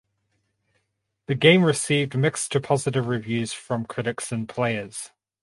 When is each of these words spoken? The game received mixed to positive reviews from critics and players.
The 1.27 1.35
game 1.35 1.63
received 1.63 2.17
mixed 2.17 2.51
to 2.53 2.59
positive 2.59 3.05
reviews 3.05 3.53
from 3.53 3.85
critics 3.85 4.31
and 4.31 4.49
players. 4.49 5.11